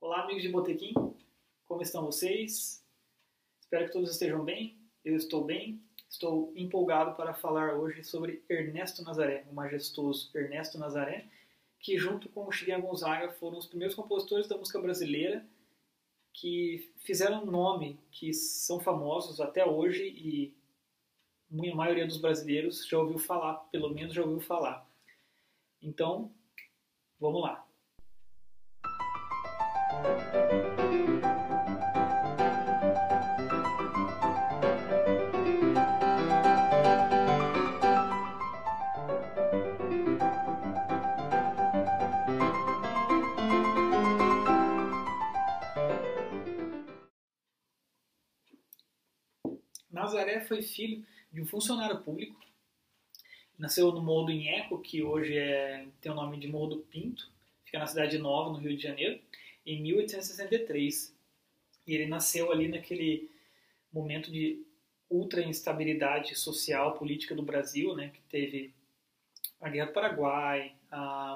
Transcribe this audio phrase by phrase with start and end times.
[0.00, 0.94] Olá, amigos de Botequim,
[1.66, 2.80] como estão vocês?
[3.60, 4.78] Espero que todos estejam bem.
[5.04, 5.82] Eu estou bem.
[6.08, 11.26] Estou empolgado para falar hoje sobre Ernesto Nazaré, o majestoso Ernesto Nazaré,
[11.80, 15.44] que junto com o Gonzaga foram os primeiros compositores da música brasileira
[16.36, 20.54] que fizeram um nome, que são famosos até hoje e
[21.70, 24.86] a maioria dos brasileiros já ouviu falar, pelo menos já ouviu falar.
[25.80, 26.30] Então,
[27.18, 27.66] vamos lá.
[50.46, 52.40] Foi filho de um funcionário público.
[53.58, 57.30] Nasceu no Morro do Inheco, que hoje é, tem o nome de Morro do Pinto,
[57.64, 59.20] fica na Cidade Nova, no Rio de Janeiro,
[59.64, 61.14] em 1863.
[61.86, 63.30] E ele nasceu ali naquele
[63.92, 64.64] momento de
[65.08, 68.74] ultra instabilidade social, política do Brasil, né, que teve
[69.60, 70.74] a Guerra do Paraguai,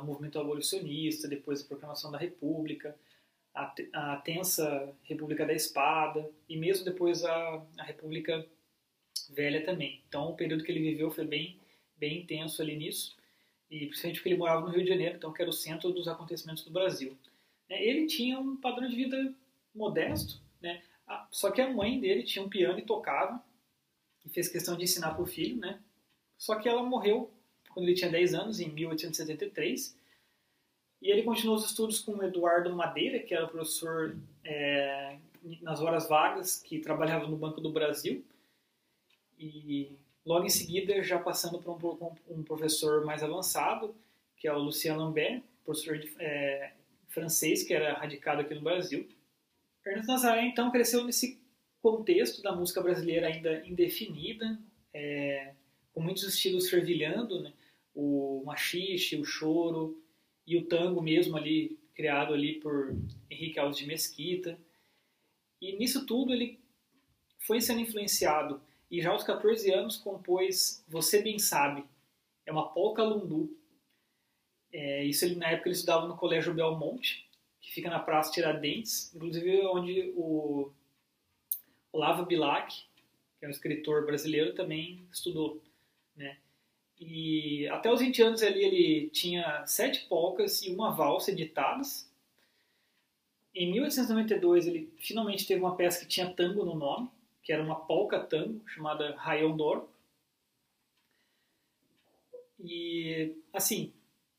[0.01, 2.95] o movimento abolicionista, depois a proclamação da República,
[3.55, 8.47] a, a tensa República da Espada e mesmo depois a, a República
[9.31, 10.03] Velha também.
[10.09, 11.59] Então o período que ele viveu foi bem,
[11.97, 13.17] bem intenso ali nisso,
[13.71, 16.09] e principalmente porque ele morava no Rio de Janeiro, então que era o centro dos
[16.09, 17.17] acontecimentos do Brasil.
[17.69, 19.33] É, ele tinha um padrão de vida
[19.75, 20.83] modesto, né?
[21.31, 23.43] só que a mãe dele tinha um piano e tocava,
[24.25, 25.81] e fez questão de ensinar para o filho, né?
[26.37, 27.31] Só que ela morreu
[27.71, 29.97] quando ele tinha 10 anos, em 1873,
[31.03, 35.17] e ele continuou os estudos com Eduardo Madeira, que era professor é,
[35.63, 38.25] nas horas vagas, que trabalhava no Banco do Brasil.
[39.41, 43.95] E logo em seguida, já passando para um, um professor mais avançado,
[44.37, 46.73] que é o Lucien Lambert, professor de é,
[47.09, 49.09] francês, que era radicado aqui no Brasil.
[49.85, 51.41] Ernesto Nazaré, então, cresceu nesse
[51.81, 54.59] contexto da música brasileira ainda indefinida,
[54.93, 55.55] é,
[55.95, 57.53] com muitos estilos fervilhando, né?
[57.95, 59.99] o machixe, o choro,
[60.47, 62.95] e o tango mesmo ali, criado ali por
[63.31, 64.59] Henrique Alves de Mesquita.
[65.61, 66.59] E nisso tudo ele
[67.39, 71.85] foi sendo influenciado e já aos 14 anos compôs Você Bem Sabe.
[72.45, 73.57] É uma polca lundu.
[74.73, 77.29] É, isso ele, na época ele estudava no Colégio Belmonte,
[77.61, 80.73] que fica na Praça Tiradentes, inclusive onde o
[81.93, 82.85] Olavo Bilac,
[83.39, 85.63] que é um escritor brasileiro, também estudou.
[86.17, 86.39] Né?
[86.99, 92.11] E até os 20 anos ali ele tinha sete polcas e uma valsa editadas.
[93.55, 97.09] Em 1892 ele finalmente teve uma peça que tinha tango no nome,
[97.43, 99.87] que era uma polca tango chamada Rayon.
[102.59, 103.93] E assim,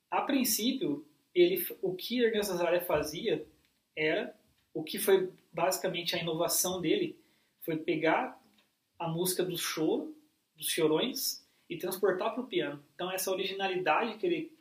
[0.09, 3.45] a princípio, ele, o que Ernesto Nazaré fazia
[3.95, 4.35] era
[4.73, 7.17] o que foi basicamente a inovação dele,
[7.62, 8.41] foi pegar
[8.97, 10.16] a música do choro,
[10.56, 12.83] dos chorões, e transportar para o piano.
[12.94, 14.51] Então essa originalidade que ele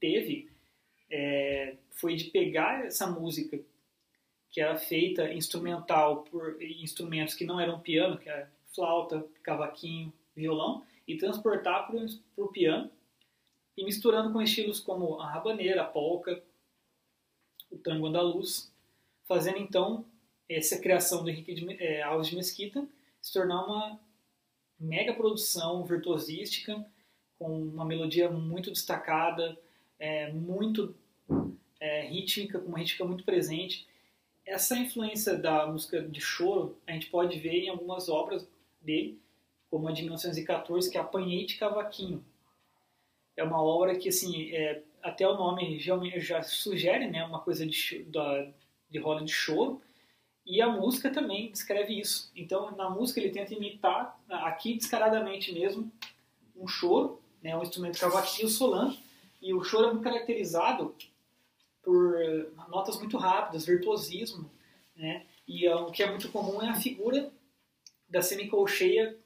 [0.00, 0.50] teve
[1.08, 3.58] é, foi de pegar essa música
[4.56, 10.82] que era feita instrumental por instrumentos que não eram piano, que era flauta, cavaquinho, violão,
[11.06, 12.08] e transportar para
[12.38, 12.90] o piano
[13.76, 16.42] e misturando com estilos como a rabaneira, a polca,
[17.70, 18.72] o tango andaluz,
[19.24, 20.06] fazendo então
[20.48, 22.88] essa criação do Henrique de, é, Alves de Mesquita
[23.20, 24.00] se tornar uma
[24.80, 26.82] mega produção virtuosística,
[27.38, 29.54] com uma melodia muito destacada,
[29.98, 30.96] é, muito
[31.78, 33.86] é, rítmica, com uma rítmica muito presente.
[34.46, 38.48] Essa influência da música de choro a gente pode ver em algumas obras
[38.80, 39.20] dele,
[39.68, 42.24] como a de 1914, que é Apanhei de Cavaquinho.
[43.36, 47.66] É uma obra que, assim, é, até o nome já, já sugere né, uma coisa
[47.66, 48.48] de, da,
[48.88, 49.82] de roda de choro,
[50.46, 52.30] e a música também descreve isso.
[52.36, 55.90] Então, na música ele tenta imitar, aqui descaradamente mesmo,
[56.54, 58.96] um choro, né, um instrumento cavaquinho solando,
[59.42, 60.94] e o choro é muito caracterizado
[61.86, 62.18] por
[62.68, 64.50] notas muito rápidas, virtuosismo,
[64.96, 65.24] né?
[65.46, 67.32] E o que é muito comum é a figura
[68.08, 69.16] da semicolcheia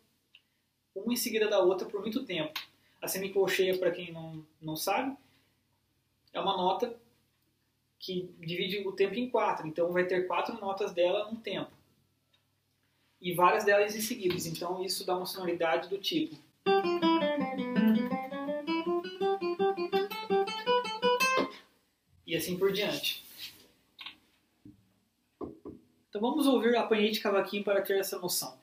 [0.94, 2.52] uma em seguida da outra por muito tempo.
[3.00, 5.16] A semicolcheia, para quem não, não sabe,
[6.34, 6.94] é uma nota
[7.98, 9.66] que divide o tempo em quatro.
[9.66, 11.70] Então vai ter quatro notas dela no tempo.
[13.18, 14.44] E várias delas em seguidas.
[14.44, 16.36] Então isso dá uma sonoridade do tipo.
[22.40, 23.22] assim por diante.
[26.08, 28.58] Então vamos ouvir a apanhei de cavaquinho para ter essa noção.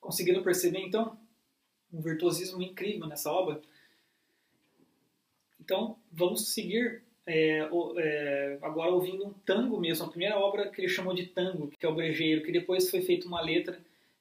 [0.00, 1.18] Conseguiram perceber então
[1.92, 3.62] um virtuosismo incrível nessa obra?
[5.66, 7.68] Então, vamos seguir é,
[7.98, 11.84] é, agora ouvindo um tango mesmo, a primeira obra que ele chamou de tango, que
[11.84, 13.76] é o Brejeiro, que depois foi feita uma letra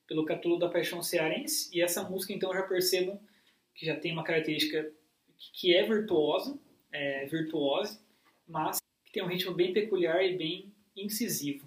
[0.08, 3.20] pelo Catulo da Paixão Cearense, e essa música, então, já percebam
[3.76, 4.92] que já tem uma característica
[5.54, 6.58] que é virtuosa,
[6.92, 8.00] é, virtuose,
[8.48, 11.65] mas que tem um ritmo bem peculiar e bem incisivo.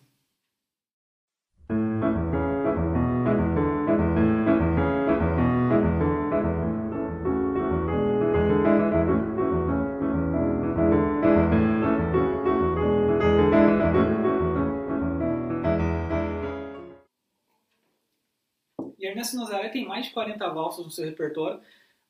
[19.18, 21.60] Ernesto Nazaré tem mais de 40 valsas no seu repertório.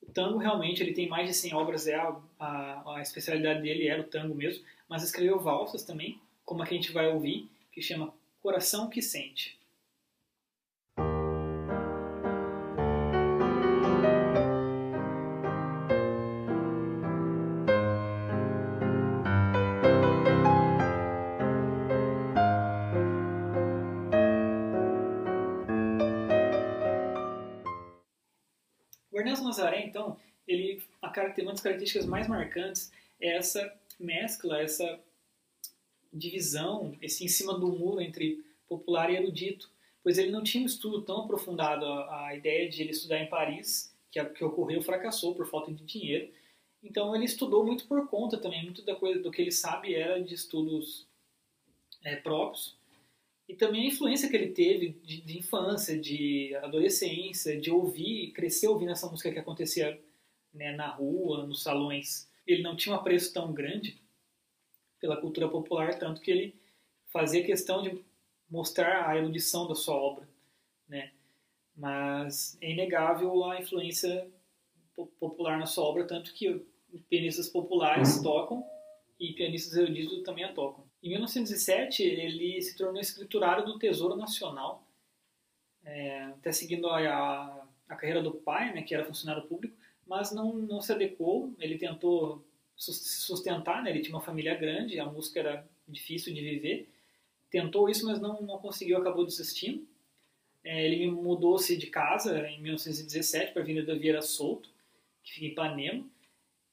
[0.02, 3.88] O tango realmente ele tem mais de 100 obras, é a, a, a especialidade dele
[3.88, 7.48] era o tango mesmo, mas escreveu valsas também, como a que a gente vai ouvir,
[7.72, 8.12] que chama
[8.42, 9.57] Coração que Sente.
[29.18, 30.16] O Ernesto Nazaré, então,
[30.46, 35.00] ele, a, uma das características mais marcantes é essa mescla, essa
[36.12, 39.68] divisão, esse em cima do muro entre popular e erudito,
[40.04, 41.84] pois ele não tinha um estudo tão aprofundado.
[41.84, 45.84] A, a ideia de ele estudar em Paris, que, que ocorreu, fracassou por falta de
[45.84, 46.32] dinheiro.
[46.80, 50.22] Então ele estudou muito por conta também, muito da coisa do que ele sabe era
[50.22, 51.08] de estudos
[52.04, 52.77] é, próprios
[53.48, 58.68] e também a influência que ele teve de, de, infância, de adolescência, de ouvir, crescer
[58.68, 59.98] ouvindo essa música que acontecia
[60.52, 62.30] né, na rua, nos salões.
[62.46, 63.98] Ele não tinha um apreço tão grande
[65.00, 66.60] pela cultura popular, tanto que ele
[67.06, 68.04] fazia questão de
[68.50, 70.28] mostrar a erudição da sua obra,
[70.86, 71.12] né?
[71.74, 74.28] Mas é inegável a influência
[75.20, 76.66] popular na sua obra, tanto que
[77.08, 78.64] pianistas populares tocam
[79.20, 80.87] e pianistas eruditos também a tocam.
[81.02, 84.86] Em 1907, ele se tornou escriturário do Tesouro Nacional,
[85.84, 90.32] é, até seguindo a, a, a, carreira do pai, né, que era funcionário público, mas
[90.32, 91.54] não, não se adequou.
[91.58, 92.44] Ele tentou
[92.76, 96.92] se sustentar, né, ele tinha uma família grande, a música era difícil de viver.
[97.50, 99.86] Tentou isso, mas não, não conseguiu, acabou desistindo.
[100.64, 104.68] É, ele mudou-se de casa em 1917 para a Avenida Vieira Solto,
[105.22, 106.06] que fica em Ipanema,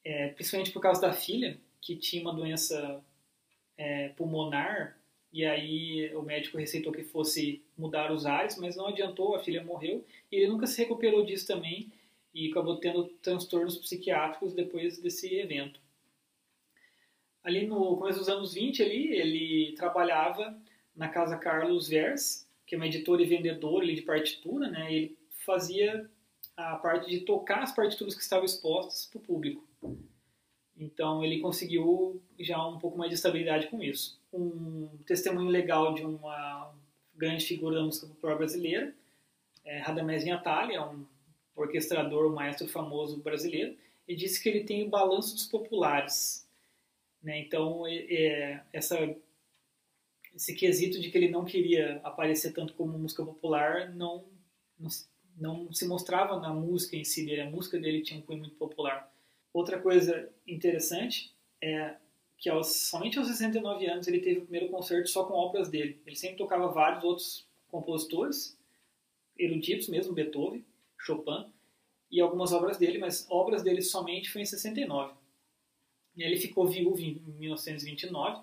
[0.04, 3.02] é, principalmente por causa da filha, que tinha uma doença
[3.76, 4.98] é, pulmonar,
[5.32, 9.62] e aí o médico receitou que fosse mudar os ares, mas não adiantou, a filha
[9.62, 11.92] morreu, e ele nunca se recuperou disso também,
[12.32, 15.80] e acabou tendo transtornos psiquiátricos depois desse evento.
[17.42, 20.58] Ali no começo dos anos 20, ali, ele trabalhava
[20.94, 24.92] na Casa Carlos Vers, que é uma editora e vendedora ali, de partitura, né?
[24.92, 26.10] Ele fazia
[26.56, 29.64] a parte de tocar as partituras que estavam expostas para o público.
[30.78, 34.20] Então ele conseguiu já um pouco mais de estabilidade com isso.
[34.32, 36.74] Um testemunho legal de uma
[37.14, 38.94] grande figura da música popular brasileira,
[39.64, 41.06] é Radamés Vinhatali, é um
[41.56, 46.46] orquestrador, um maestro famoso brasileiro, e disse que ele tem o balanço dos populares.
[47.22, 47.40] Né?
[47.40, 48.96] Então é, essa,
[50.34, 54.24] esse quesito de que ele não queria aparecer tanto como música popular não,
[54.78, 54.90] não,
[55.38, 57.40] não se mostrava na música em si dele.
[57.40, 59.10] A música dele tinha um cunho muito popular.
[59.56, 61.96] Outra coisa interessante é
[62.36, 65.98] que aos, somente aos 69 anos ele teve o primeiro concerto só com obras dele.
[66.04, 68.54] Ele sempre tocava vários outros compositores,
[69.34, 70.62] eruditos mesmo, Beethoven,
[70.98, 71.46] Chopin,
[72.10, 75.14] e algumas obras dele, mas obras dele somente foi em 69.
[76.14, 78.42] E ele ficou viúvo em 1929,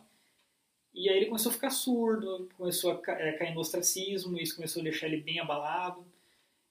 [0.95, 4.79] e aí ele começou a ficar surdo, começou a é, cair no ostracismo, isso começou
[4.79, 6.03] a deixar ele bem abalado,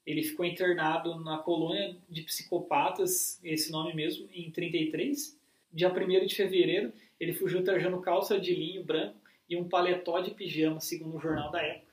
[0.06, 5.38] ele ficou internado na colônia de psicopatas, esse nome mesmo, em 33.
[5.72, 9.16] Dia 1 de fevereiro, ele fugiu trajando calça de linho branco
[9.48, 11.92] e um paletó de pijama, segundo o jornal da época.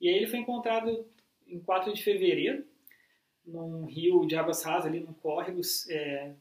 [0.00, 1.04] E aí ele foi encontrado
[1.46, 2.64] em 4 de fevereiro,
[3.44, 6.34] num rio de águas rasas, ali num córrego, é,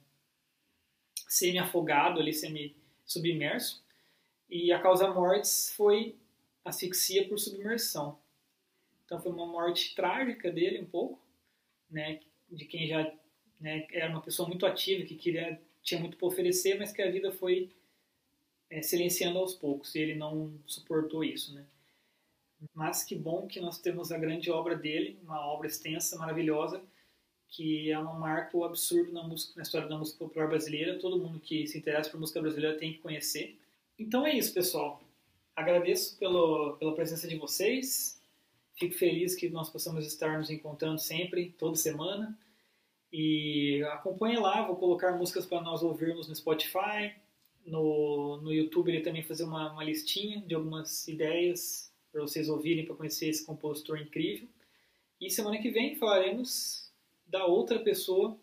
[1.28, 3.84] semi-afogado, ali, semi-submerso.
[4.50, 6.16] E a causa mortes foi
[6.64, 8.20] asfixia por submersão.
[9.08, 11.18] Então foi uma morte trágica dele um pouco,
[11.90, 12.20] né,
[12.52, 13.10] de quem já
[13.60, 17.10] né, era uma pessoa muito ativa, que queria tinha muito para oferecer, mas que a
[17.10, 17.72] vida foi
[18.70, 21.66] é, silenciando aos poucos e ele não suportou isso, né?
[22.74, 26.84] Mas que bom que nós temos a grande obra dele, uma obra extensa, maravilhosa,
[27.48, 31.00] que é um marco absurdo na, música, na história da música popular brasileira.
[31.00, 33.58] Todo mundo que se interessa por música brasileira tem que conhecer.
[33.98, 35.02] Então é isso, pessoal.
[35.56, 38.17] Agradeço pelo, pela presença de vocês.
[38.78, 42.38] Fico feliz que nós possamos estar nos encontrando sempre, toda semana.
[43.12, 47.16] E acompanhe lá, vou colocar músicas para nós ouvirmos no Spotify,
[47.66, 52.86] no, no YouTube ele também fazer uma, uma listinha de algumas ideias para vocês ouvirem,
[52.86, 54.48] para conhecer esse compositor incrível.
[55.20, 56.92] E semana que vem falaremos
[57.26, 58.38] da outra pessoa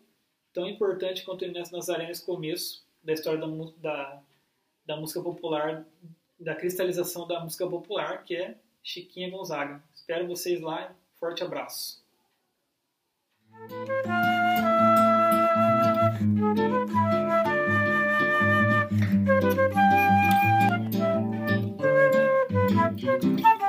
[0.53, 4.23] tão importante quanto Inês Nazaré nesse começo da história da, da,
[4.85, 5.85] da música popular,
[6.39, 9.83] da cristalização da música popular, que é Chiquinha Gonzaga.
[9.95, 10.95] Espero vocês lá.
[11.19, 12.05] Forte abraço.
[22.97, 23.64] Thank you.